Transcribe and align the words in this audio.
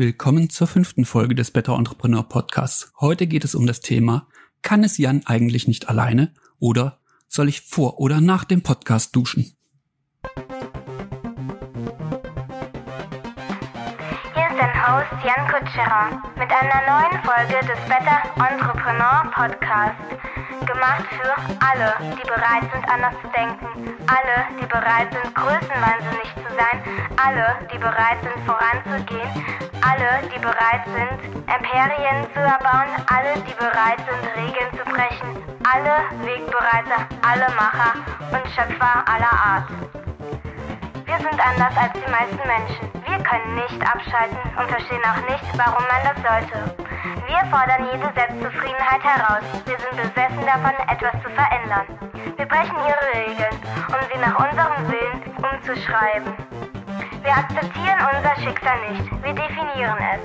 Willkommen 0.00 0.48
zur 0.48 0.66
fünften 0.66 1.04
Folge 1.04 1.34
des 1.34 1.50
Better 1.50 1.74
Entrepreneur 1.74 2.26
Podcasts. 2.26 2.90
Heute 3.00 3.26
geht 3.26 3.44
es 3.44 3.54
um 3.54 3.66
das 3.66 3.80
Thema, 3.80 4.28
kann 4.62 4.82
es 4.82 4.96
Jan 4.96 5.20
eigentlich 5.26 5.68
nicht 5.68 5.90
alleine 5.90 6.32
oder 6.58 7.00
soll 7.28 7.50
ich 7.50 7.60
vor 7.60 8.00
oder 8.00 8.22
nach 8.22 8.44
dem 8.44 8.62
Podcast 8.62 9.14
duschen? 9.14 9.58
Hier 10.24 10.46
ist 14.48 14.58
dein 14.58 14.72
Host 14.88 15.12
Jan 15.22 15.46
Kutscherer 15.48 16.22
mit 16.38 16.48
einer 16.50 16.80
neuen 16.88 17.22
Folge 17.22 17.60
des 17.66 17.80
Better 17.86 18.22
Entrepreneur 18.36 19.30
Podcasts. 19.34 20.00
Gemacht 20.64 21.04
für 21.10 21.34
alle, 21.60 21.92
die 22.16 22.26
bereit 22.26 22.64
sind, 22.72 22.88
anders 22.88 23.14
zu 23.20 23.28
denken, 23.36 23.66
alle, 24.06 24.46
die 24.58 24.66
bereit 24.66 25.12
sind, 25.12 25.34
größenwahnsinnig 25.34 26.00
zu 26.08 26.09
sein, 26.60 26.78
alle, 27.16 27.56
die 27.72 27.78
bereit 27.78 28.20
sind, 28.20 28.44
voranzugehen, 28.44 29.32
alle, 29.80 30.28
die 30.28 30.38
bereit 30.38 30.84
sind, 30.84 31.32
Imperien 31.48 32.28
zu 32.34 32.40
erbauen, 32.40 32.92
alle, 33.08 33.32
die 33.48 33.56
bereit 33.56 34.00
sind, 34.04 34.22
Regeln 34.36 34.70
zu 34.76 34.84
brechen, 34.84 35.30
alle 35.64 36.04
Wegbereiter, 36.24 37.08
alle 37.24 37.48
Macher 37.56 37.96
und 38.32 38.44
Schöpfer 38.52 38.92
aller 39.08 39.32
Art. 39.32 39.68
Wir 41.06 41.16
sind 41.16 41.40
anders 41.40 41.74
als 41.76 41.92
die 41.94 42.10
meisten 42.10 42.44
Menschen. 42.46 42.90
Wir 43.08 43.18
können 43.24 43.54
nicht 43.54 43.80
abschalten 43.82 44.38
und 44.56 44.68
verstehen 44.68 45.02
auch 45.04 45.22
nicht, 45.28 45.44
warum 45.56 45.82
man 45.88 46.02
das 46.04 46.18
sollte. 46.22 46.90
Wir 47.26 47.42
fordern 47.50 47.88
jede 47.92 48.12
Selbstzufriedenheit 48.14 49.02
heraus. 49.02 49.42
Wir 49.64 49.78
sind 49.78 49.96
besessen 49.96 50.44
davon, 50.46 50.76
etwas 50.86 51.12
zu 51.22 51.30
verändern. 51.30 51.86
Wir 52.36 52.46
brechen 52.46 52.76
ihre 52.86 53.06
Regeln, 53.14 53.56
um 53.88 54.00
sie 54.12 54.18
nach 54.20 54.38
unserem 54.38 54.90
Willen 54.90 55.20
umzuschreiben. 55.40 56.49
Wir 57.22 57.36
akzeptieren 57.36 57.98
unser 58.16 58.34
Schicksal 58.36 58.78
nicht. 58.90 59.10
Wir 59.22 59.34
definieren 59.34 59.98
es. 60.14 60.22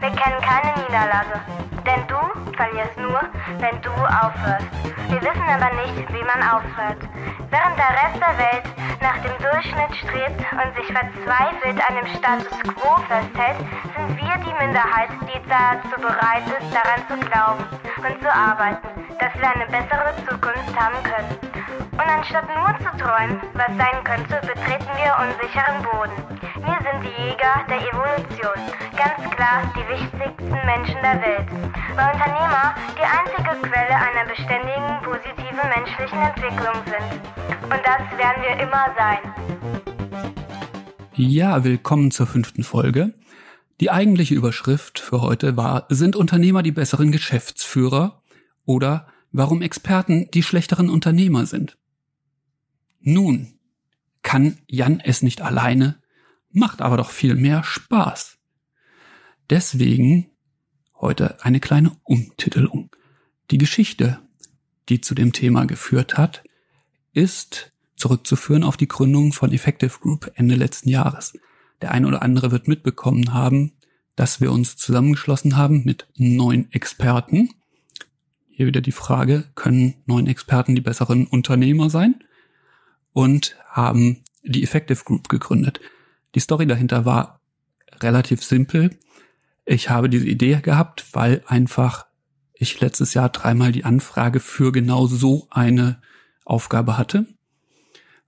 Wir 0.00 0.10
kennen 0.10 0.40
keine 0.42 0.74
Niederlage. 0.82 1.40
Denn 1.86 2.06
du 2.08 2.18
verlierst 2.56 2.98
nur, 2.98 3.20
wenn 3.58 3.80
du 3.82 3.90
aufhörst. 3.90 4.66
Wir 5.08 5.20
wissen 5.22 5.48
aber 5.48 5.70
nicht, 5.86 6.12
wie 6.12 6.24
man 6.24 6.42
aufhört. 6.42 6.98
Während 7.50 7.78
der 7.78 7.90
Rest 7.90 8.18
der 8.18 8.38
Welt 8.38 8.66
nach 9.00 9.18
dem 9.22 9.36
Durchschnitt 9.38 9.94
strebt 9.96 10.40
und 10.52 10.74
sich 10.74 10.86
verzweifelt 10.86 11.78
an 11.88 11.96
dem 11.96 12.06
Status 12.18 12.58
quo 12.74 12.96
festhält, 13.06 13.58
sind 13.96 14.16
wir 14.16 14.34
die 14.42 14.64
Minderheit, 14.64 15.10
die 15.22 15.40
dazu 15.48 16.00
bereit 16.00 16.46
ist, 16.58 16.74
daran 16.74 17.00
zu 17.06 17.16
glauben 17.28 17.64
und 17.98 18.20
zu 18.20 18.34
arbeiten, 18.34 18.88
dass 19.20 19.34
wir 19.34 19.54
eine 19.54 19.66
bessere 19.66 20.14
Zukunft 20.26 20.74
haben 20.80 21.02
können. 21.04 21.63
Anstatt 22.16 22.46
nur 22.46 22.70
zu 22.78 22.96
träumen, 22.96 23.40
was 23.54 23.76
sein 23.76 24.04
könnte, 24.04 24.40
betreten 24.46 24.86
wir 24.94 25.18
unsicheren 25.18 25.82
Boden. 25.82 26.14
Wir 26.62 26.78
sind 26.86 27.02
die 27.02 27.14
Jäger 27.20 27.66
der 27.68 27.80
Evolution. 27.90 28.54
Ganz 28.96 29.18
klar 29.34 29.66
die 29.74 29.82
wichtigsten 29.90 30.58
Menschen 30.64 30.94
der 31.02 31.20
Welt. 31.20 31.48
Weil 31.96 32.14
Unternehmer 32.14 32.76
die 32.94 33.02
einzige 33.02 33.68
Quelle 33.68 33.96
einer 33.96 34.28
beständigen, 34.28 35.02
positiven 35.02 35.66
menschlichen 35.74 36.20
Entwicklung 36.20 36.78
sind. 36.86 37.10
Und 37.64 37.82
das 37.82 38.02
werden 38.16 38.42
wir 38.42 38.62
immer 38.62 38.94
sein. 38.96 39.18
Ja, 41.14 41.64
willkommen 41.64 42.12
zur 42.12 42.28
fünften 42.28 42.62
Folge. 42.62 43.12
Die 43.80 43.90
eigentliche 43.90 44.36
Überschrift 44.36 45.00
für 45.00 45.20
heute 45.20 45.56
war, 45.56 45.86
sind 45.88 46.14
Unternehmer 46.14 46.62
die 46.62 46.72
besseren 46.72 47.10
Geschäftsführer 47.10 48.22
oder 48.64 49.08
warum 49.32 49.62
Experten 49.62 50.30
die 50.32 50.44
schlechteren 50.44 50.88
Unternehmer 50.90 51.46
sind? 51.46 51.76
Nun, 53.06 53.58
kann 54.22 54.56
Jan 54.66 54.98
es 54.98 55.20
nicht 55.20 55.42
alleine, 55.42 56.00
macht 56.50 56.80
aber 56.80 56.96
doch 56.96 57.10
viel 57.10 57.34
mehr 57.34 57.62
Spaß. 57.62 58.38
Deswegen 59.50 60.30
heute 60.98 61.44
eine 61.44 61.60
kleine 61.60 61.92
Umtitelung. 62.04 62.88
Die 63.50 63.58
Geschichte, 63.58 64.20
die 64.88 65.02
zu 65.02 65.14
dem 65.14 65.34
Thema 65.34 65.66
geführt 65.66 66.16
hat, 66.16 66.44
ist 67.12 67.72
zurückzuführen 67.96 68.64
auf 68.64 68.78
die 68.78 68.88
Gründung 68.88 69.34
von 69.34 69.52
Effective 69.52 69.98
Group 70.00 70.32
Ende 70.34 70.54
letzten 70.54 70.88
Jahres. 70.88 71.38
Der 71.82 71.90
ein 71.90 72.06
oder 72.06 72.22
andere 72.22 72.52
wird 72.52 72.68
mitbekommen 72.68 73.34
haben, 73.34 73.74
dass 74.16 74.40
wir 74.40 74.50
uns 74.50 74.78
zusammengeschlossen 74.78 75.58
haben 75.58 75.84
mit 75.84 76.06
neun 76.16 76.72
Experten. 76.72 77.50
Hier 78.48 78.64
wieder 78.66 78.80
die 78.80 78.92
Frage, 78.92 79.44
können 79.56 79.96
neun 80.06 80.26
Experten 80.26 80.74
die 80.74 80.80
besseren 80.80 81.26
Unternehmer 81.26 81.90
sein? 81.90 82.24
Und 83.14 83.56
haben 83.70 84.18
die 84.42 84.62
Effective 84.62 85.02
Group 85.04 85.30
gegründet. 85.30 85.80
Die 86.34 86.40
Story 86.40 86.66
dahinter 86.66 87.06
war 87.06 87.40
relativ 88.02 88.44
simpel. 88.44 88.90
Ich 89.64 89.88
habe 89.88 90.10
diese 90.10 90.26
Idee 90.26 90.60
gehabt, 90.60 91.06
weil 91.12 91.42
einfach 91.46 92.06
ich 92.52 92.78
letztes 92.80 93.14
Jahr 93.14 93.30
dreimal 93.30 93.72
die 93.72 93.84
Anfrage 93.84 94.40
für 94.40 94.72
genau 94.72 95.06
so 95.06 95.46
eine 95.50 96.02
Aufgabe 96.44 96.98
hatte 96.98 97.26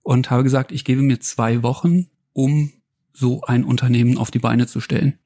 und 0.02 0.30
habe 0.30 0.44
gesagt, 0.44 0.72
ich 0.72 0.84
gebe 0.84 1.02
mir 1.02 1.20
zwei 1.20 1.62
Wochen, 1.62 2.08
um 2.32 2.72
so 3.12 3.42
ein 3.42 3.64
Unternehmen 3.64 4.16
auf 4.16 4.30
die 4.30 4.38
Beine 4.38 4.66
zu 4.66 4.80
stellen. 4.80 5.18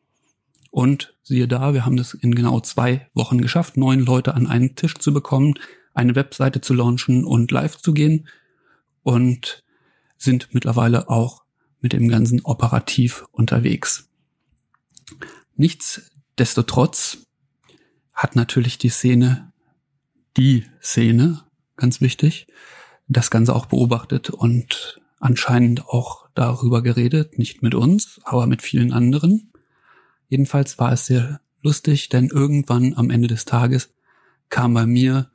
Und 0.71 1.15
siehe 1.23 1.49
da, 1.49 1.75
wir 1.75 1.85
haben 1.85 1.97
das 1.97 2.15
in 2.15 2.35
genau 2.35 2.61
zwei 2.61 3.09
Wochen 3.15 3.41
geschafft, 3.41 3.77
neun 3.77 4.01
Leute 4.01 4.35
an 4.35 4.47
einen 4.47 4.75
Tisch 4.75 4.95
zu 4.95 5.13
bekommen, 5.13 5.55
eine 5.93 6.15
Webseite 6.15 6.61
zu 6.61 6.73
launchen 6.73 7.25
und 7.25 7.51
live 7.51 7.77
zu 7.77 7.93
gehen 7.93 8.27
und 9.03 9.65
sind 10.17 10.53
mittlerweile 10.53 11.09
auch 11.09 11.45
mit 11.81 11.93
dem 11.93 12.09
Ganzen 12.09 12.43
operativ 12.43 13.25
unterwegs. 13.33 14.09
Nichtsdestotrotz 15.57 17.27
hat 18.13 18.37
natürlich 18.37 18.79
die 18.79 18.91
Szene, 18.91 19.53
die 20.37 20.67
Szene, 20.83 21.45
ganz 21.77 22.01
wichtig, 22.01 22.47
das 23.09 23.31
Ganze 23.31 23.55
auch 23.55 23.67
beobachtet 23.67 24.31
und 24.31 25.01
anscheinend 25.19 25.87
auch 25.87 26.29
darüber 26.35 26.83
geredet, 26.83 27.39
nicht 27.39 27.63
mit 27.63 27.75
uns, 27.75 28.21
aber 28.25 28.47
mit 28.47 28.63
vielen 28.63 28.93
anderen. 28.93 29.53
Jedenfalls 30.29 30.79
war 30.79 30.93
es 30.93 31.07
sehr 31.07 31.41
lustig, 31.63 32.09
denn 32.09 32.29
irgendwann 32.29 32.95
am 32.95 33.11
Ende 33.11 33.29
des 33.29 33.45
Tages 33.45 33.93
kam 34.49 34.75
bei 34.75 34.87
mir 34.87 35.31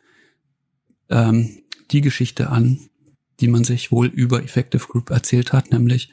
ähm, 1.09 1.63
die 1.91 2.01
Geschichte 2.01 2.49
an, 2.49 2.89
die 3.39 3.47
man 3.47 3.63
sich 3.63 3.91
wohl 3.91 4.07
über 4.07 4.43
Effective 4.43 4.87
Group 4.87 5.09
erzählt 5.09 5.53
hat, 5.53 5.71
nämlich 5.71 6.11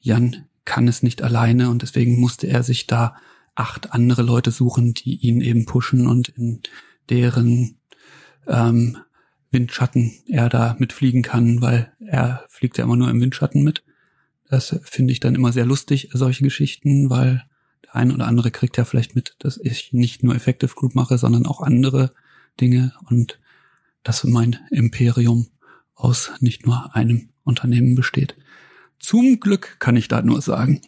Jan 0.00 0.46
kann 0.64 0.88
es 0.88 1.02
nicht 1.02 1.22
alleine 1.22 1.70
und 1.70 1.82
deswegen 1.82 2.20
musste 2.20 2.46
er 2.46 2.62
sich 2.62 2.86
da 2.86 3.16
acht 3.54 3.92
andere 3.92 4.22
Leute 4.22 4.50
suchen, 4.50 4.94
die 4.94 5.16
ihn 5.16 5.40
eben 5.40 5.64
pushen 5.64 6.06
und 6.06 6.28
in 6.28 6.60
deren 7.08 7.76
ähm, 8.46 8.98
Windschatten 9.50 10.12
er 10.28 10.48
da 10.48 10.76
mitfliegen 10.78 11.22
kann, 11.22 11.62
weil 11.62 11.92
er 12.00 12.44
fliegt 12.48 12.78
ja 12.78 12.84
immer 12.84 12.96
nur 12.96 13.10
im 13.10 13.20
Windschatten 13.20 13.62
mit. 13.62 13.84
Das 14.48 14.78
finde 14.82 15.12
ich 15.12 15.20
dann 15.20 15.34
immer 15.34 15.52
sehr 15.52 15.64
lustig, 15.64 16.10
solche 16.12 16.44
Geschichten, 16.44 17.10
weil 17.10 17.44
der 17.84 17.96
eine 17.96 18.14
oder 18.14 18.26
andere 18.26 18.50
kriegt 18.50 18.76
ja 18.76 18.84
vielleicht 18.84 19.14
mit, 19.14 19.36
dass 19.38 19.56
ich 19.56 19.92
nicht 19.92 20.22
nur 20.22 20.34
Effective 20.34 20.74
Group 20.74 20.94
mache, 20.94 21.18
sondern 21.18 21.46
auch 21.46 21.60
andere 21.60 22.12
Dinge 22.60 22.92
und 23.08 23.40
dass 24.02 24.22
mein 24.24 24.58
Imperium 24.70 25.48
aus 25.96 26.30
nicht 26.40 26.66
nur 26.66 26.94
einem 26.94 27.30
Unternehmen 27.42 27.96
besteht. 27.96 28.36
Zum 29.00 29.40
Glück 29.40 29.76
kann 29.80 29.96
ich 29.96 30.08
da 30.08 30.22
nur 30.22 30.40
sagen. 30.40 30.80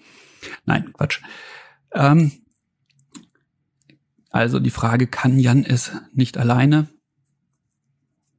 Nein, 0.64 0.92
Quatsch. 0.92 1.20
Ähm, 1.92 2.32
also 4.30 4.60
die 4.60 4.70
Frage, 4.70 5.06
kann 5.06 5.38
Jan 5.38 5.64
es 5.64 5.92
nicht 6.12 6.38
alleine? 6.38 6.88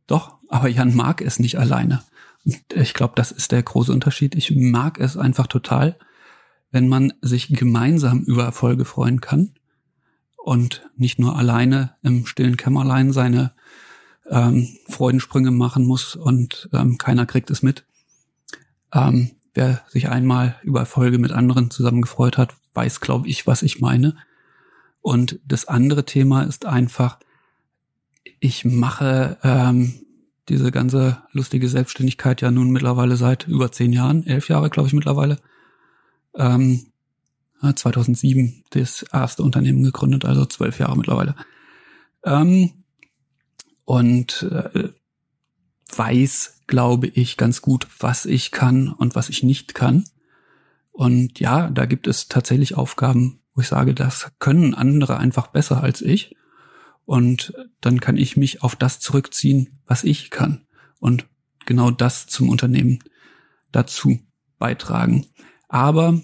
Doch, 0.08 0.38
aber 0.48 0.70
Jan 0.70 0.96
mag 0.96 1.22
es 1.22 1.40
nicht 1.40 1.58
alleine. 1.58 2.04
Und 2.46 2.62
ich 2.74 2.94
glaube, 2.94 3.14
das 3.16 3.32
ist 3.32 3.52
der 3.52 3.64
große 3.64 3.92
Unterschied. 3.92 4.36
Ich 4.36 4.56
mag 4.56 5.00
es 5.00 5.18
einfach 5.18 5.48
total, 5.48 5.98
wenn 6.72 6.88
man 6.88 7.14
sich 7.22 7.50
gemeinsam 7.50 8.22
über 8.22 8.44
Erfolge 8.44 8.86
freuen 8.86 9.22
kann 9.22 9.56
und 10.38 10.88
nicht 10.96 11.20
nur 11.20 11.38
alleine 11.38 11.96
im 12.02 12.26
stillen 12.26 12.58
Kämmerlein 12.58 13.12
seine 13.12 13.54
ähm, 14.30 14.68
Freudensprünge 14.88 15.52
machen 15.52 15.86
muss 15.86 16.16
und 16.16 16.70
ähm, 16.74 16.98
keiner 16.98 17.26
kriegt 17.26 17.50
es 17.50 17.62
mit. 17.62 17.86
Ähm, 18.94 19.32
wer 19.54 19.82
sich 19.90 20.10
einmal 20.10 20.56
über 20.64 20.80
Erfolge 20.80 21.18
mit 21.18 21.32
anderen 21.32 21.72
zusammengefreut 21.72 22.38
hat, 22.38 22.56
weiß, 22.74 23.02
glaube 23.02 23.28
ich, 23.28 23.48
was 23.48 23.62
ich 23.62 23.80
meine. 23.82 24.16
Und 25.02 25.40
das 25.48 25.68
andere 25.68 26.06
Thema 26.06 26.44
ist 26.44 26.66
einfach, 26.66 27.20
ich 28.40 28.66
mache 28.66 29.38
ähm, 29.44 29.94
diese 30.50 30.72
ganze 30.72 31.22
lustige 31.32 31.70
Selbstständigkeit 31.70 32.42
ja 32.42 32.52
nun 32.52 32.72
mittlerweile 32.72 33.16
seit 33.16 33.48
über 33.48 33.72
zehn 33.72 33.94
Jahren, 33.94 34.26
elf 34.26 34.50
Jahre, 34.50 34.70
glaube 34.70 34.88
ich, 34.88 34.94
mittlerweile. 34.94 35.38
Ähm, 36.36 36.86
2007 37.62 38.64
das 38.70 39.04
erste 39.04 39.44
Unternehmen 39.44 39.84
gegründet, 39.84 40.24
also 40.24 40.46
zwölf 40.46 40.80
Jahre 40.80 40.98
mittlerweile. 40.98 41.36
Ähm, 42.24 42.72
und 43.90 44.44
äh, 44.44 44.90
weiß, 45.96 46.62
glaube 46.68 47.08
ich, 47.08 47.38
ganz 47.38 47.64
gut, 47.64 47.88
was 47.98 48.28
ich 48.28 48.52
kann 48.52 48.90
und 48.90 49.16
was 49.16 49.30
ich 49.30 49.42
nicht 49.42 49.74
kann. 49.74 50.04
Und 50.92 51.40
ja, 51.40 51.72
da 51.72 51.88
gibt 51.88 52.06
es 52.06 52.28
tatsächlich 52.28 52.76
Aufgaben, 52.76 53.40
wo 53.56 53.62
ich 53.62 53.68
sage, 53.68 53.96
das 53.96 54.32
können 54.38 54.76
andere 54.76 55.18
einfach 55.18 55.48
besser 55.48 55.82
als 55.82 56.04
ich. 56.04 56.36
Und 57.06 57.56
dann 57.82 58.00
kann 58.00 58.16
ich 58.16 58.38
mich 58.38 58.62
auf 58.62 58.76
das 58.76 59.00
zurückziehen, 59.00 59.80
was 59.88 60.04
ich 60.04 60.30
kann. 60.30 60.68
Und 61.00 61.26
genau 61.66 61.90
das 61.90 62.28
zum 62.28 62.50
Unternehmen 62.50 63.00
dazu 63.72 64.20
beitragen. 64.60 65.26
Aber 65.68 66.22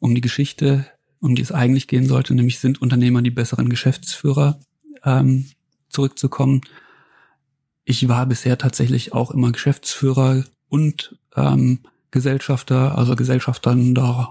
um 0.00 0.16
die 0.16 0.20
Geschichte, 0.20 0.84
um 1.20 1.36
die 1.36 1.42
es 1.42 1.52
eigentlich 1.52 1.86
gehen 1.86 2.08
sollte, 2.08 2.34
nämlich 2.34 2.58
sind 2.58 2.82
Unternehmer 2.82 3.22
die 3.22 3.30
besseren 3.30 3.68
Geschäftsführer, 3.68 4.58
ähm, 5.04 5.48
zurückzukommen. 5.90 6.62
Ich 7.90 8.06
war 8.06 8.26
bisher 8.26 8.58
tatsächlich 8.58 9.14
auch 9.14 9.30
immer 9.30 9.50
Geschäftsführer 9.50 10.44
und 10.68 11.16
ähm, 11.34 11.80
Gesellschafter, 12.10 12.98
also 12.98 13.16
Gesellschafter, 13.16 13.74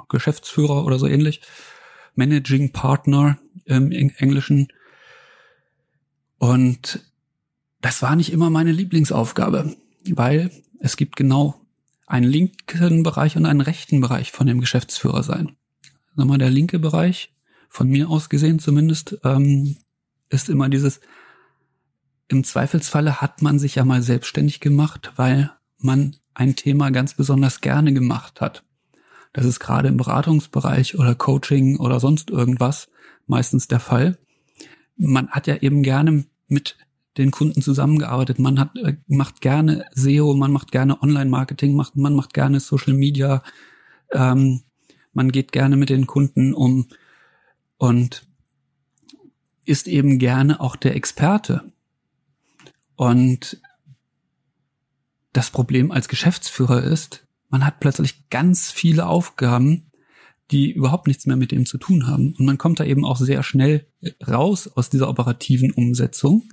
Geschäftsführer 0.10 0.86
oder 0.86 1.00
so 1.00 1.08
ähnlich. 1.08 1.42
Managing 2.14 2.72
Partner 2.72 3.40
im 3.66 3.92
Englischen. 3.92 4.68
Und 6.38 7.00
das 7.82 8.04
war 8.04 8.16
nicht 8.16 8.32
immer 8.32 8.52
meine 8.52 8.72
Lieblingsaufgabe, 8.72 9.76
weil 10.12 10.52
es 10.80 10.96
gibt 10.96 11.16
genau 11.16 11.60
einen 12.06 12.30
linken 12.30 13.02
Bereich 13.02 13.38
und 13.38 13.48
einen 13.48 13.62
rechten 13.62 14.02
Bereich 14.02 14.32
von 14.32 14.46
dem 14.46 14.62
Geschäftsführer 14.62 15.24
sein. 15.24 15.56
Nochmal 16.14 16.38
der 16.38 16.52
linke 16.52 16.78
Bereich, 16.78 17.34
von 17.70 17.90
mir 17.90 18.08
aus 18.08 18.30
gesehen 18.30 18.60
zumindest, 18.60 19.18
ähm, 19.24 19.78
ist 20.30 20.48
immer 20.48 20.70
dieses, 20.70 21.00
im 22.28 22.44
Zweifelsfalle 22.44 23.22
hat 23.22 23.42
man 23.42 23.60
sich 23.60 23.76
ja 23.76 23.86
mal 23.86 24.02
selbstständig 24.02 24.60
gemacht, 24.60 25.14
weil 25.16 25.52
man 25.78 26.16
ein 26.34 26.56
Thema 26.56 26.92
ganz 26.92 27.14
besonders 27.14 27.62
gerne 27.62 27.94
gemacht 27.94 28.42
hat. 28.42 28.64
Das 29.34 29.46
ist 29.46 29.60
gerade 29.60 29.88
im 29.88 29.98
Beratungsbereich 29.98 30.98
oder 30.98 31.16
Coaching 31.16 31.78
oder 31.78 32.00
sonst 32.00 32.30
irgendwas 32.30 32.90
meistens 33.28 33.68
der 33.68 33.80
Fall. 33.80 34.18
Man 34.96 35.30
hat 35.30 35.48
ja 35.48 35.58
eben 35.58 35.84
gerne 35.84 36.26
mit 36.48 36.76
den 37.18 37.32
Kunden 37.32 37.62
zusammengearbeitet. 37.62 38.40
Man 38.40 38.60
hat, 38.60 38.76
äh, 38.78 38.98
macht 39.08 39.42
gerne 39.42 39.86
SEO, 39.94 40.34
man 40.36 40.52
macht 40.52 40.72
gerne 40.72 41.02
Online-Marketing, 41.02 41.76
macht, 41.76 41.96
man 41.96 42.14
macht 42.14 42.34
gerne 42.34 42.60
Social 42.60 42.94
Media. 42.94 43.44
Ähm, 44.12 44.62
man 45.14 45.32
geht 45.32 45.52
gerne 45.52 45.78
mit 45.78 45.90
den 45.90 46.08
Kunden 46.08 46.54
um 46.54 46.88
und 47.78 48.28
ist 49.66 49.88
eben 49.88 50.20
gerne 50.20 50.62
auch 50.62 50.76
der 50.76 50.96
Experte. 50.96 51.72
Und 52.98 53.62
das 55.32 55.52
Problem 55.52 55.92
als 55.92 56.10
Geschäftsführer 56.10 56.84
ist, 56.84 57.26
man 57.50 57.64
hat 57.64 57.80
plötzlich 57.80 58.28
ganz 58.30 58.72
viele 58.72 59.06
Aufgaben, 59.06 59.92
die 60.50 60.72
überhaupt 60.72 61.08
nichts 61.08 61.28
mehr 61.28 61.38
mit 61.38 61.52
dem 61.52 61.66
zu 61.66 61.78
tun 61.78 62.08
haben. 62.08 62.34
Und 62.38 62.46
man 62.46 62.58
kommt 62.58 62.80
da 62.80 62.84
eben 62.84 63.06
auch 63.06 63.18
sehr 63.18 63.44
schnell 63.44 63.86
raus 64.28 64.68
aus 64.68 64.90
dieser 64.90 65.10
operativen 65.10 65.72
Umsetzung. 65.72 66.50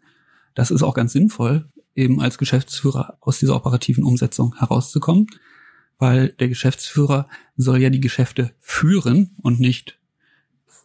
Das 0.54 0.70
ist 0.70 0.82
auch 0.82 0.94
ganz 0.94 1.14
sinnvoll, 1.14 1.68
eben 1.94 2.20
als 2.20 2.36
Geschäftsführer 2.36 3.16
aus 3.20 3.38
dieser 3.38 3.56
operativen 3.56 4.04
Umsetzung 4.04 4.54
herauszukommen, 4.58 5.26
weil 5.98 6.28
der 6.28 6.48
Geschäftsführer 6.48 7.26
soll 7.56 7.80
ja 7.80 7.88
die 7.88 8.00
Geschäfte 8.00 8.52
führen 8.60 9.34
und 9.40 9.60
nicht 9.60 9.98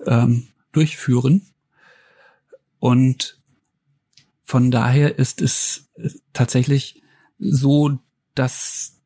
ähm, 0.06 0.48
durchführen. 0.72 1.48
Und 2.80 3.39
von 4.50 4.72
daher 4.72 5.20
ist 5.20 5.44
es 5.44 5.92
tatsächlich 6.34 7.04
so, 7.38 8.00
dass 8.34 9.00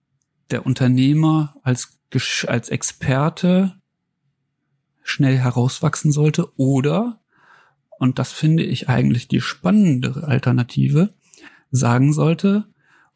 der 0.52 0.66
Unternehmer 0.66 1.58
als, 1.64 2.00
als 2.48 2.70
Experte 2.70 3.76
schnell 5.04 5.38
herauswachsen 5.38 6.14
sollte 6.14 6.58
oder, 6.58 7.20
und 8.00 8.20
das 8.20 8.32
finde 8.32 8.64
ich 8.64 8.88
eigentlich 8.88 9.28
die 9.28 9.42
spannendere 9.42 10.30
Alternative, 10.30 11.14
sagen 11.72 12.14
sollte, 12.14 12.64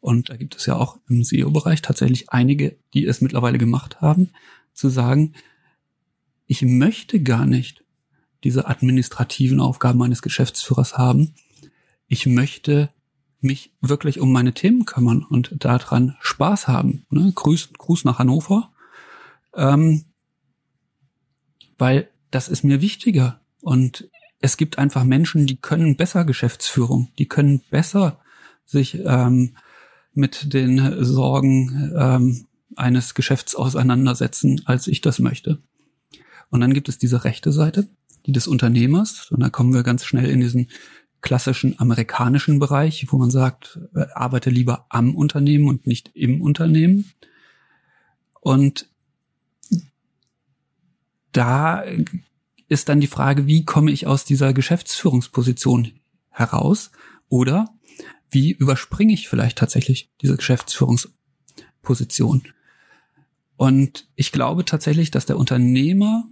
und 0.00 0.28
da 0.28 0.36
gibt 0.36 0.54
es 0.54 0.66
ja 0.66 0.76
auch 0.76 0.98
im 1.08 1.24
SEO-Bereich 1.24 1.80
tatsächlich 1.80 2.28
einige, 2.28 2.76
die 2.92 3.06
es 3.06 3.22
mittlerweile 3.22 3.56
gemacht 3.56 4.02
haben, 4.02 4.32
zu 4.74 4.90
sagen, 4.90 5.32
ich 6.46 6.60
möchte 6.60 7.22
gar 7.22 7.46
nicht 7.46 7.84
diese 8.44 8.68
administrativen 8.68 9.60
Aufgaben 9.60 9.98
meines 9.98 10.20
Geschäftsführers 10.20 10.98
haben. 10.98 11.34
Ich 12.08 12.26
möchte 12.26 12.90
mich 13.40 13.72
wirklich 13.80 14.18
um 14.18 14.32
meine 14.32 14.52
Themen 14.52 14.84
kümmern 14.84 15.22
und 15.22 15.52
daran 15.64 16.16
Spaß 16.20 16.66
haben. 16.66 17.06
Ne? 17.10 17.30
Gruß, 17.34 17.70
Gruß 17.78 18.04
nach 18.04 18.18
Hannover. 18.18 18.72
Ähm, 19.54 20.04
weil 21.78 22.10
das 22.30 22.48
ist 22.48 22.64
mir 22.64 22.80
wichtiger. 22.80 23.40
Und 23.62 24.08
es 24.40 24.56
gibt 24.56 24.78
einfach 24.78 25.04
Menschen, 25.04 25.46
die 25.46 25.56
können 25.56 25.96
besser 25.96 26.24
Geschäftsführung, 26.24 27.08
die 27.18 27.26
können 27.26 27.62
besser 27.70 28.20
sich 28.64 28.98
ähm, 29.04 29.56
mit 30.12 30.52
den 30.52 31.04
Sorgen 31.04 31.92
ähm, 31.96 32.46
eines 32.76 33.14
Geschäfts 33.14 33.54
auseinandersetzen, 33.54 34.62
als 34.66 34.86
ich 34.86 35.00
das 35.00 35.18
möchte. 35.18 35.58
Und 36.50 36.60
dann 36.60 36.74
gibt 36.74 36.88
es 36.88 36.98
diese 36.98 37.24
rechte 37.24 37.52
Seite, 37.52 37.88
die 38.26 38.32
des 38.32 38.46
Unternehmers. 38.46 39.30
Und 39.30 39.40
da 39.40 39.50
kommen 39.50 39.74
wir 39.74 39.82
ganz 39.82 40.04
schnell 40.04 40.28
in 40.30 40.40
diesen 40.40 40.68
klassischen 41.20 41.78
amerikanischen 41.78 42.58
Bereich, 42.58 43.06
wo 43.10 43.18
man 43.18 43.30
sagt, 43.30 43.78
äh, 43.94 44.06
arbeite 44.14 44.50
lieber 44.50 44.86
am 44.88 45.14
Unternehmen 45.14 45.68
und 45.68 45.86
nicht 45.86 46.10
im 46.14 46.40
Unternehmen. 46.40 47.12
Und 48.40 48.88
da 51.32 51.84
ist 52.68 52.88
dann 52.88 53.00
die 53.00 53.06
Frage, 53.06 53.46
wie 53.46 53.64
komme 53.64 53.90
ich 53.90 54.06
aus 54.06 54.24
dieser 54.24 54.52
Geschäftsführungsposition 54.52 55.92
heraus? 56.30 56.90
Oder 57.28 57.74
wie 58.30 58.52
überspringe 58.52 59.12
ich 59.12 59.28
vielleicht 59.28 59.58
tatsächlich 59.58 60.10
diese 60.20 60.36
Geschäftsführungsposition? 60.36 62.44
Und 63.56 64.08
ich 64.14 64.30
glaube 64.32 64.64
tatsächlich, 64.64 65.10
dass 65.10 65.26
der 65.26 65.36
Unternehmer 65.36 66.24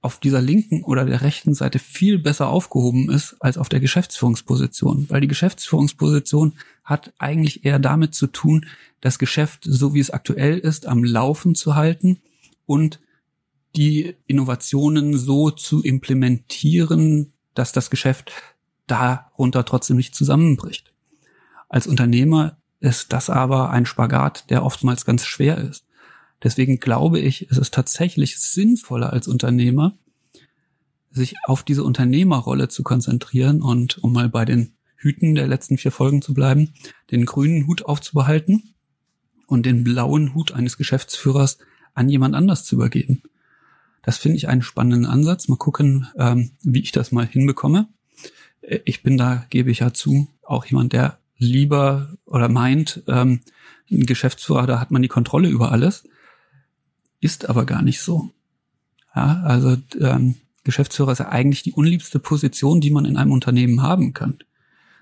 auf 0.00 0.20
dieser 0.20 0.40
linken 0.40 0.84
oder 0.84 1.04
der 1.04 1.22
rechten 1.22 1.54
Seite 1.54 1.78
viel 1.78 2.18
besser 2.18 2.48
aufgehoben 2.48 3.10
ist 3.10 3.36
als 3.40 3.58
auf 3.58 3.68
der 3.68 3.80
Geschäftsführungsposition, 3.80 5.06
weil 5.08 5.20
die 5.20 5.28
Geschäftsführungsposition 5.28 6.54
hat 6.84 7.12
eigentlich 7.18 7.64
eher 7.64 7.78
damit 7.78 8.14
zu 8.14 8.28
tun, 8.28 8.66
das 9.00 9.18
Geschäft, 9.18 9.64
so 9.64 9.94
wie 9.94 10.00
es 10.00 10.10
aktuell 10.10 10.58
ist, 10.58 10.86
am 10.86 11.02
Laufen 11.02 11.54
zu 11.54 11.74
halten 11.74 12.20
und 12.66 13.00
die 13.76 14.14
Innovationen 14.26 15.16
so 15.16 15.50
zu 15.50 15.82
implementieren, 15.82 17.32
dass 17.54 17.72
das 17.72 17.90
Geschäft 17.90 18.32
darunter 18.86 19.64
trotzdem 19.64 19.96
nicht 19.96 20.14
zusammenbricht. 20.14 20.92
Als 21.68 21.86
Unternehmer 21.86 22.56
ist 22.80 23.12
das 23.12 23.30
aber 23.30 23.70
ein 23.70 23.84
Spagat, 23.84 24.48
der 24.50 24.64
oftmals 24.64 25.04
ganz 25.04 25.26
schwer 25.26 25.58
ist. 25.58 25.84
Deswegen 26.42 26.78
glaube 26.78 27.18
ich, 27.18 27.50
es 27.50 27.58
ist 27.58 27.74
tatsächlich 27.74 28.38
sinnvoller 28.38 29.12
als 29.12 29.28
Unternehmer, 29.28 29.96
sich 31.10 31.36
auf 31.44 31.62
diese 31.62 31.84
Unternehmerrolle 31.84 32.68
zu 32.68 32.82
konzentrieren 32.82 33.60
und 33.60 33.98
um 33.98 34.12
mal 34.12 34.28
bei 34.28 34.44
den 34.44 34.74
Hüten 34.96 35.34
der 35.34 35.46
letzten 35.46 35.78
vier 35.78 35.92
Folgen 35.92 36.22
zu 36.22 36.34
bleiben, 36.34 36.74
den 37.10 37.24
grünen 37.24 37.66
Hut 37.66 37.84
aufzubehalten 37.84 38.74
und 39.46 39.64
den 39.64 39.84
blauen 39.84 40.34
Hut 40.34 40.52
eines 40.52 40.76
Geschäftsführers 40.76 41.58
an 41.94 42.08
jemand 42.08 42.34
anders 42.34 42.64
zu 42.64 42.76
übergeben. 42.76 43.22
Das 44.02 44.18
finde 44.18 44.36
ich 44.36 44.48
einen 44.48 44.62
spannenden 44.62 45.06
Ansatz. 45.06 45.48
Mal 45.48 45.56
gucken, 45.56 46.08
ähm, 46.16 46.52
wie 46.62 46.80
ich 46.80 46.92
das 46.92 47.12
mal 47.12 47.26
hinbekomme. 47.26 47.88
Ich 48.84 49.02
bin 49.02 49.16
da, 49.16 49.46
gebe 49.50 49.70
ich 49.70 49.80
ja 49.80 49.92
zu, 49.92 50.28
auch 50.42 50.64
jemand, 50.66 50.92
der 50.92 51.18
lieber 51.38 52.16
oder 52.26 52.48
meint, 52.48 53.02
ähm, 53.06 53.40
ein 53.90 54.06
Geschäftsführer, 54.06 54.66
da 54.66 54.80
hat 54.80 54.90
man 54.90 55.02
die 55.02 55.08
Kontrolle 55.08 55.48
über 55.48 55.72
alles. 55.72 56.04
Ist 57.20 57.48
aber 57.48 57.66
gar 57.66 57.82
nicht 57.82 58.00
so. 58.00 58.30
Ja, 59.14 59.42
also 59.42 59.76
ähm, 60.00 60.36
Geschäftsführer 60.64 61.12
ist 61.12 61.18
ja 61.18 61.28
eigentlich 61.28 61.62
die 61.62 61.72
unliebste 61.72 62.18
Position, 62.18 62.80
die 62.80 62.90
man 62.90 63.04
in 63.04 63.16
einem 63.16 63.32
Unternehmen 63.32 63.82
haben 63.82 64.12
kann. 64.12 64.38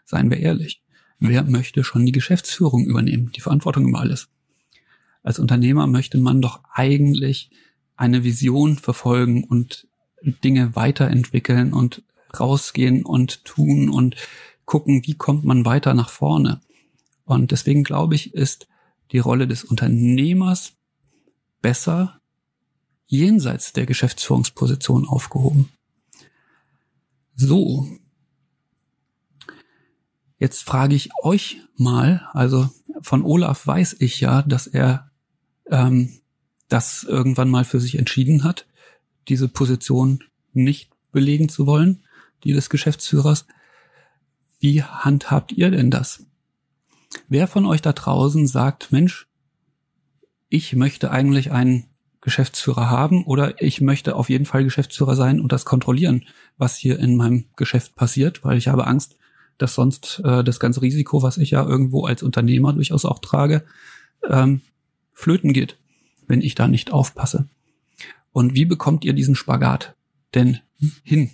Seien 0.05 0.31
wir 0.31 0.39
ehrlich. 0.39 0.83
Wer 1.19 1.43
möchte 1.45 1.83
schon 1.83 2.07
die 2.07 2.13
Geschäftsführung 2.13 2.85
übernehmen, 2.85 3.33
die 3.35 3.41
Verantwortung 3.41 3.89
über 3.89 4.01
alles? 4.01 4.29
Als 5.23 5.39
Unternehmer 5.39 5.87
möchte 5.87 6.19
man 6.19 6.41
doch 6.41 6.61
eigentlich 6.73 7.51
eine 7.97 8.23
Vision 8.23 8.77
verfolgen 8.77 9.45
und 9.45 9.89
Dinge 10.23 10.77
weiterentwickeln 10.77 11.73
und 11.73 12.03
rausgehen 12.39 13.05
und 13.05 13.45
tun 13.45 13.89
und 13.89 14.17
gucken, 14.65 15.03
wie 15.05 15.15
kommt 15.15 15.45
man 15.45 15.65
weiter 15.65 15.95
nach 15.95 16.11
vorne. 16.11 16.61
Und 17.25 17.51
deswegen 17.51 17.83
glaube 17.83 18.15
ich, 18.15 18.35
ist 18.35 18.69
die 19.13 19.19
Rolle 19.19 19.47
des 19.47 19.65
Unternehmers 19.65 20.75
besser 21.67 22.21
jenseits 23.07 23.73
der 23.73 23.87
Geschäftsführungsposition 23.87 25.05
aufgehoben. 25.05 25.69
So. 27.35 27.89
Jetzt 30.39 30.63
frage 30.63 30.95
ich 30.95 31.11
euch 31.25 31.57
mal, 31.77 32.29
also 32.35 32.71
von 33.01 33.25
Olaf 33.25 33.67
weiß 33.67 33.97
ich 33.99 34.21
ja, 34.21 34.43
dass 34.43 34.69
er 34.69 35.11
ähm, 35.69 36.21
das 36.69 37.03
irgendwann 37.03 37.51
mal 37.51 37.65
für 37.65 37.81
sich 37.81 37.99
entschieden 37.99 38.45
hat, 38.45 38.69
diese 39.27 39.49
Position 39.49 40.23
nicht 40.53 40.93
belegen 41.11 41.49
zu 41.49 41.67
wollen, 41.67 42.05
die 42.45 42.53
des 42.53 42.71
Geschäftsführers. 42.71 43.45
Wie 44.61 44.85
handhabt 44.85 45.51
ihr 45.51 45.73
denn 45.73 45.91
das? 45.91 46.23
Wer 47.29 47.49
von 47.49 47.67
euch 47.67 47.83
da 47.83 47.93
draußen 47.93 48.47
sagt, 48.47 48.93
Mensch, 48.93 49.27
ich 50.49 50.75
möchte 50.75 51.11
eigentlich 51.11 51.53
einen 51.53 51.87
Geschäftsführer 52.21 52.91
haben 52.91 53.25
oder 53.25 53.63
ich 53.63 53.81
möchte 53.81 54.17
auf 54.17 54.29
jeden 54.29 54.47
Fall 54.47 54.65
Geschäftsführer 54.65 55.15
sein 55.15 55.41
und 55.41 55.53
das 55.53 55.65
kontrollieren, 55.65 56.25
was 56.59 56.77
hier 56.77 56.99
in 56.99 57.17
meinem 57.17 57.47
Geschäft 57.57 57.95
passiert, 57.95 58.45
weil 58.45 58.59
ich 58.59 58.69
habe 58.69 58.87
Angst, 58.87 59.17
dass 59.59 59.75
sonst 59.75 60.21
äh, 60.25 60.43
das 60.43 60.61
ganze 60.61 60.83
Risiko, 60.83 61.23
was 61.23 61.39
ich 61.39 61.53
ja 61.53 61.65
irgendwo 61.65 62.05
als 62.05 62.23
Unternehmer 62.23 62.73
durchaus 62.73 63.05
auch 63.05 63.21
trage, 63.21 63.65
ähm, 64.29 64.61
flöten 65.13 65.53
geht, 65.53 65.79
wenn 66.27 66.43
ich 66.43 66.55
da 66.55 66.69
nicht 66.69 66.93
aufpasse. 66.93 67.49
Und 68.33 68.55
wie 68.55 68.65
bekommt 68.65 69.05
ihr 69.05 69.13
diesen 69.13 69.35
Spagat 69.35 69.95
denn 70.35 70.59
hin? 71.03 71.31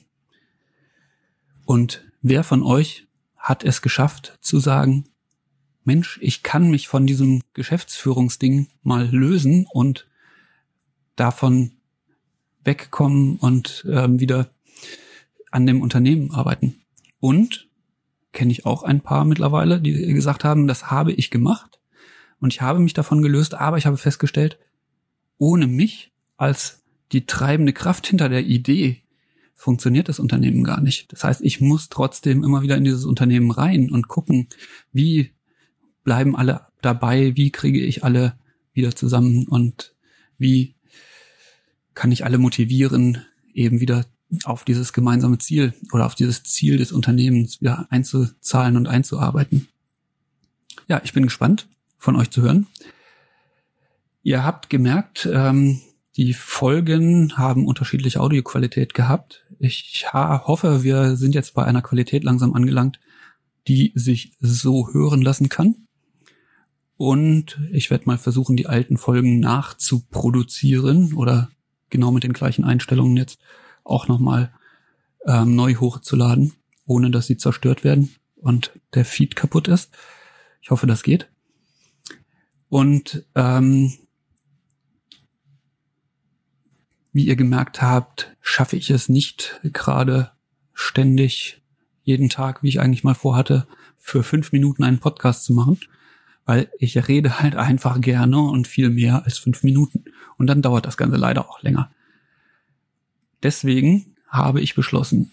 Und 1.64 2.04
wer 2.20 2.44
von 2.44 2.62
euch 2.62 3.06
hat 3.36 3.64
es 3.64 3.82
geschafft 3.82 4.38
zu 4.40 4.60
sagen, 4.60 5.06
Mensch, 5.84 6.18
ich 6.22 6.42
kann 6.42 6.70
mich 6.70 6.88
von 6.88 7.06
diesem 7.06 7.42
Geschäftsführungsding 7.54 8.68
mal 8.82 9.08
lösen 9.08 9.66
und 9.70 10.08
davon 11.16 11.72
wegkommen 12.64 13.36
und 13.36 13.84
ähm, 13.88 14.20
wieder 14.20 14.50
an 15.50 15.66
dem 15.66 15.82
Unternehmen 15.82 16.30
arbeiten. 16.30 16.80
Und 17.20 17.68
kenne 18.32 18.52
ich 18.52 18.64
auch 18.64 18.82
ein 18.82 19.00
paar 19.00 19.24
mittlerweile, 19.24 19.80
die 19.80 19.92
gesagt 20.14 20.44
haben, 20.44 20.66
das 20.66 20.90
habe 20.90 21.12
ich 21.12 21.30
gemacht 21.30 21.80
und 22.40 22.52
ich 22.52 22.60
habe 22.60 22.80
mich 22.80 22.94
davon 22.94 23.22
gelöst, 23.22 23.54
aber 23.54 23.76
ich 23.76 23.86
habe 23.86 23.96
festgestellt, 23.96 24.58
ohne 25.38 25.66
mich 25.66 26.12
als 26.36 26.82
die 27.12 27.26
treibende 27.26 27.72
Kraft 27.72 28.06
hinter 28.06 28.28
der 28.28 28.44
Idee 28.44 29.02
funktioniert 29.54 30.08
das 30.08 30.18
Unternehmen 30.18 30.64
gar 30.64 30.80
nicht. 30.80 31.12
Das 31.12 31.22
heißt, 31.22 31.42
ich 31.42 31.60
muss 31.60 31.88
trotzdem 31.88 32.42
immer 32.42 32.62
wieder 32.62 32.76
in 32.76 32.84
dieses 32.84 33.04
Unternehmen 33.04 33.50
rein 33.50 33.90
und 33.90 34.08
gucken, 34.08 34.48
wie 34.92 35.32
bleiben 36.04 36.36
alle 36.36 36.66
dabei, 36.80 37.36
wie 37.36 37.50
kriege 37.50 37.80
ich 37.80 38.04
alle 38.04 38.34
wieder 38.72 38.94
zusammen 38.94 39.46
und 39.46 39.94
wie 40.38 40.74
kann 41.94 42.12
ich 42.12 42.24
alle 42.24 42.38
motivieren, 42.38 43.24
eben 43.52 43.80
wieder 43.80 44.06
auf 44.44 44.64
dieses 44.64 44.92
gemeinsame 44.92 45.38
Ziel 45.38 45.74
oder 45.92 46.06
auf 46.06 46.14
dieses 46.14 46.42
Ziel 46.42 46.78
des 46.78 46.92
Unternehmens 46.92 47.60
wieder 47.60 47.86
einzuzahlen 47.90 48.76
und 48.76 48.88
einzuarbeiten. 48.88 49.68
Ja, 50.88 51.00
ich 51.04 51.12
bin 51.12 51.24
gespannt, 51.24 51.68
von 51.98 52.16
euch 52.16 52.30
zu 52.30 52.42
hören. 52.42 52.66
Ihr 54.22 54.44
habt 54.44 54.70
gemerkt, 54.70 55.28
ähm, 55.30 55.80
die 56.16 56.34
Folgen 56.34 57.36
haben 57.36 57.66
unterschiedliche 57.66 58.20
Audioqualität 58.20 58.94
gehabt. 58.94 59.44
Ich 59.58 60.12
hoffe, 60.12 60.82
wir 60.82 61.16
sind 61.16 61.34
jetzt 61.34 61.54
bei 61.54 61.64
einer 61.64 61.82
Qualität 61.82 62.24
langsam 62.24 62.54
angelangt, 62.54 63.00
die 63.68 63.92
sich 63.94 64.32
so 64.40 64.92
hören 64.92 65.22
lassen 65.22 65.48
kann. 65.48 65.81
Und 67.02 67.58
ich 67.72 67.90
werde 67.90 68.04
mal 68.06 68.16
versuchen, 68.16 68.54
die 68.54 68.68
alten 68.68 68.96
Folgen 68.96 69.40
nachzuproduzieren 69.40 71.14
oder 71.14 71.50
genau 71.90 72.12
mit 72.12 72.22
den 72.22 72.32
gleichen 72.32 72.62
Einstellungen 72.62 73.16
jetzt 73.16 73.40
auch 73.82 74.06
nochmal 74.06 74.52
ähm, 75.26 75.56
neu 75.56 75.74
hochzuladen, 75.74 76.52
ohne 76.86 77.10
dass 77.10 77.26
sie 77.26 77.36
zerstört 77.36 77.82
werden 77.82 78.14
und 78.36 78.70
der 78.94 79.04
Feed 79.04 79.34
kaputt 79.34 79.66
ist. 79.66 79.90
Ich 80.60 80.70
hoffe, 80.70 80.86
das 80.86 81.02
geht. 81.02 81.28
Und 82.68 83.26
ähm, 83.34 83.92
wie 87.12 87.26
ihr 87.26 87.34
gemerkt 87.34 87.82
habt, 87.82 88.36
schaffe 88.40 88.76
ich 88.76 88.90
es 88.90 89.08
nicht 89.08 89.60
gerade 89.64 90.30
ständig 90.72 91.62
jeden 92.04 92.28
Tag, 92.28 92.62
wie 92.62 92.68
ich 92.68 92.78
eigentlich 92.78 93.02
mal 93.02 93.16
vorhatte, 93.16 93.66
für 93.96 94.22
fünf 94.22 94.52
Minuten 94.52 94.84
einen 94.84 95.00
Podcast 95.00 95.42
zu 95.42 95.52
machen, 95.52 95.80
weil 96.44 96.70
ich 96.78 97.08
rede 97.08 97.40
halt 97.40 97.54
einfach 97.54 98.00
gerne 98.00 98.40
und 98.40 98.66
viel 98.66 98.90
mehr 98.90 99.24
als 99.24 99.38
fünf 99.38 99.62
Minuten. 99.62 100.04
Und 100.36 100.46
dann 100.46 100.62
dauert 100.62 100.86
das 100.86 100.96
Ganze 100.96 101.16
leider 101.16 101.48
auch 101.48 101.62
länger. 101.62 101.90
Deswegen 103.42 104.16
habe 104.28 104.60
ich 104.60 104.74
beschlossen, 104.74 105.32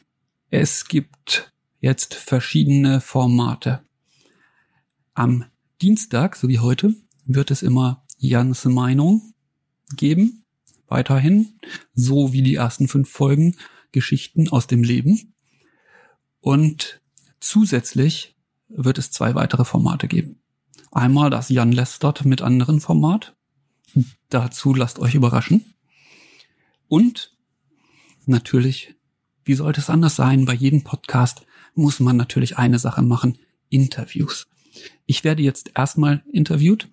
es 0.49 0.87
gibt 0.87 1.51
jetzt 1.79 2.15
verschiedene 2.15 3.01
Formate. 3.01 3.81
Am 5.13 5.45
Dienstag, 5.81 6.35
so 6.35 6.47
wie 6.47 6.59
heute, 6.59 6.95
wird 7.25 7.51
es 7.51 7.61
immer 7.61 8.03
Jans 8.17 8.65
Meinung 8.65 9.33
geben. 9.95 10.43
Weiterhin, 10.87 11.59
so 11.93 12.33
wie 12.33 12.41
die 12.41 12.55
ersten 12.55 12.87
fünf 12.87 13.09
Folgen, 13.09 13.55
Geschichten 13.91 14.49
aus 14.49 14.67
dem 14.67 14.83
Leben. 14.83 15.33
Und 16.41 16.99
zusätzlich 17.39 18.35
wird 18.69 18.97
es 18.97 19.11
zwei 19.11 19.35
weitere 19.35 19.65
Formate 19.65 20.07
geben. 20.07 20.38
Einmal 20.91 21.29
das 21.29 21.49
Jan 21.49 21.71
Lestert 21.71 22.25
mit 22.25 22.41
anderen 22.41 22.81
Format. 22.81 23.35
Dazu 24.29 24.73
lasst 24.73 24.99
euch 24.99 25.13
überraschen. 25.13 25.73
Und 26.87 27.35
natürlich, 28.25 28.95
wie 29.43 29.53
sollte 29.53 29.81
es 29.81 29.89
anders 29.89 30.15
sein, 30.15 30.45
bei 30.45 30.53
jedem 30.53 30.83
Podcast 30.83 31.45
muss 31.75 31.99
man 31.99 32.17
natürlich 32.17 32.57
eine 32.57 32.79
Sache 32.79 33.03
machen, 33.03 33.37
Interviews. 33.69 34.47
Ich 35.05 35.23
werde 35.23 35.43
jetzt 35.43 35.71
erstmal 35.75 36.23
interviewt 36.31 36.89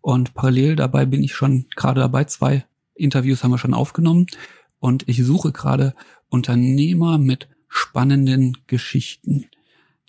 und 0.00 0.34
parallel 0.34 0.76
dabei 0.76 1.04
bin 1.04 1.22
ich 1.22 1.34
schon 1.34 1.66
gerade 1.74 2.00
dabei, 2.00 2.24
zwei 2.24 2.64
Interviews 2.94 3.42
haben 3.42 3.50
wir 3.50 3.58
schon 3.58 3.74
aufgenommen 3.74 4.26
und 4.78 5.08
ich 5.08 5.24
suche 5.24 5.50
gerade 5.50 5.94
Unternehmer 6.28 7.18
mit 7.18 7.48
spannenden 7.68 8.58
Geschichten, 8.66 9.46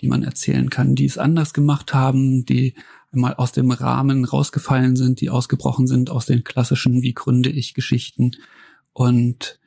die 0.01 0.07
man 0.07 0.23
erzählen 0.23 0.69
kann, 0.69 0.95
die 0.95 1.05
es 1.05 1.17
anders 1.17 1.53
gemacht 1.53 1.93
haben, 1.93 2.45
die 2.45 2.75
mal 3.15 3.33
aus 3.33 3.51
dem 3.51 3.71
Rahmen 3.71 4.25
rausgefallen 4.25 4.95
sind, 4.95 5.21
die 5.21 5.29
ausgebrochen 5.29 5.87
sind 5.87 6.09
aus 6.09 6.25
den 6.25 6.43
klassischen 6.43 7.01
Wie 7.01 7.13
gründe 7.13 7.49
ich 7.49 7.73
Geschichten 7.73 8.31
und 8.93 9.59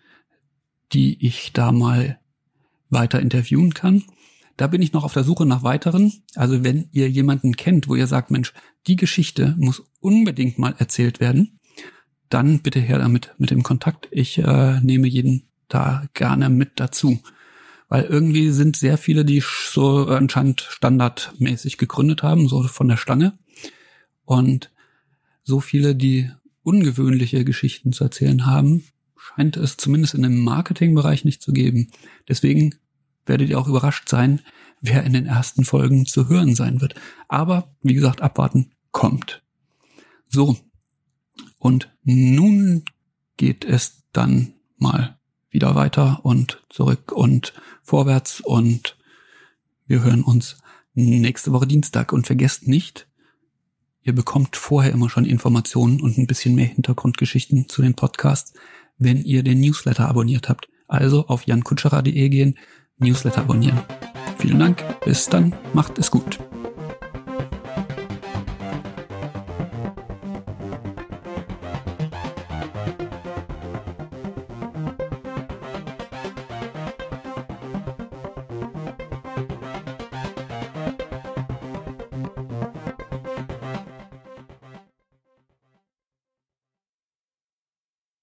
die 0.93 1.25
ich 1.27 1.53
da 1.53 1.73
mal 1.73 2.19
weiter 2.91 3.21
interviewen 3.21 3.75
kann. 3.75 4.05
Da 4.57 4.69
bin 4.69 4.81
ich 4.81 4.93
noch 4.93 5.05
auf 5.05 5.13
der 5.13 5.25
Suche 5.25 5.45
nach 5.45 5.63
weiteren. 5.63 6.13
Also 6.35 6.65
wenn 6.65 6.89
ihr 6.93 7.11
jemanden 7.11 7.57
kennt, 7.57 7.89
wo 7.89 7.95
ihr 7.95 8.07
sagt, 8.07 8.31
Mensch, 8.31 8.55
die 8.87 8.97
Geschichte 8.97 9.55
muss 9.59 9.83
unbedingt 10.01 10.59
mal 10.59 10.75
erzählt 10.79 11.21
werden, 11.21 11.59
dann 12.29 12.61
bitte 12.61 12.81
her 12.81 12.99
damit 12.99 13.35
mit 13.39 13.51
dem 13.51 13.63
Kontakt. 13.63 14.09
Ich 14.11 14.39
äh, 14.39 14.81
nehme 14.81 15.07
jeden 15.09 15.49
da 15.69 16.07
gerne 16.15 16.49
mit 16.49 16.73
dazu. 16.77 17.19
Weil 17.89 18.05
irgendwie 18.05 18.51
sind 18.51 18.77
sehr 18.77 18.99
viele, 18.99 19.25
die 19.25 19.43
so 19.71 20.07
anscheinend 20.07 20.61
standardmäßig 20.63 21.79
gegründet 21.79 22.23
haben, 22.23 22.49
so 22.49 22.65
von 22.65 22.89
der 22.89 22.97
Stange. 22.97 23.39
Und 24.25 24.73
so 25.45 25.61
viele, 25.61 25.95
die 25.95 26.31
ungewöhnliche 26.63 27.45
Geschichten 27.45 27.93
zu 27.93 28.05
erzählen 28.05 28.47
haben, 28.47 28.85
scheint 29.17 29.57
es 29.57 29.77
zumindest 29.77 30.15
in 30.15 30.23
dem 30.23 30.43
Marketingbereich 30.43 31.25
nicht 31.25 31.43
zu 31.43 31.53
geben. 31.53 31.91
Deswegen 32.29 32.75
werdet 33.25 33.51
ihr 33.51 33.59
auch 33.59 33.69
überrascht 33.69 34.09
sein, 34.09 34.41
wer 34.81 35.05
in 35.05 35.13
den 35.13 35.27
ersten 35.27 35.65
Folgen 35.65 36.07
zu 36.07 36.29
hören 36.29 36.55
sein 36.55 36.81
wird. 36.81 36.95
Aber 37.29 37.75
wie 37.83 37.95
gesagt, 37.95 38.21
abwarten 38.21 38.73
kommt. 38.91 39.43
So. 40.29 40.57
Und 41.59 41.91
nun 42.03 42.85
geht 43.37 43.65
es 43.65 44.03
dann 44.13 44.55
mal 44.79 45.16
wieder 45.57 45.75
weiter 45.75 46.21
und 46.23 46.63
zurück 46.71 47.11
und 47.11 47.53
vorwärts 47.83 48.41
und 48.41 48.97
wir 49.89 50.05
hören 50.05 50.23
uns 50.23 50.59
nächste 50.95 51.53
Woche 51.53 51.67
Dienstag 51.67 52.13
und 52.13 52.27
vergesst 52.27 52.69
nicht, 52.69 53.09
ihr 54.03 54.15
bekommt 54.15 54.55
vorher 54.55 54.93
immer 54.93 55.11
schon 55.11 55.25
Informationen 55.25 56.01
und 56.01 56.17
ein 56.17 56.29
bisschen 56.29 56.55
mehr 56.55 56.67
Hintergrundgeschichten 56.67 57.69
zu 57.69 57.83
den 57.83 57.95
Podcasts 57.95 58.55
wenn 58.99 59.23
ihr 59.23 59.43
den 59.43 59.61
Newsletter 59.61 60.09
abonniert 60.09 60.49
habt. 60.49 60.69
Also 60.89 61.27
auf 61.27 61.47
jankutscherer.de 61.47 62.29
gehen, 62.29 62.59
Newsletter 62.99 63.43
abonnieren. 63.43 63.81
Vielen 64.39 64.59
Dank, 64.59 64.83
bis 65.05 65.29
dann, 65.29 65.55
macht 65.73 65.99
es 65.99 66.11
gut. 66.11 66.39